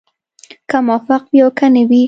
[0.69, 1.99] که موفق وي او که نه وي.